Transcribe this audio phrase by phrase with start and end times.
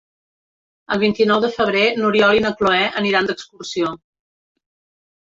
[0.95, 3.97] El vint-i-nou de febrer n'Oriol i na Cloè aniran d'excursió.